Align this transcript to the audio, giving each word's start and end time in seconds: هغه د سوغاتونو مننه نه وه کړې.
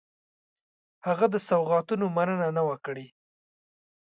هغه 1.07 1.25
د 1.33 1.35
سوغاتونو 1.47 2.05
مننه 2.17 2.47
نه 2.57 2.63
وه 2.67 2.77
کړې. 2.85 3.05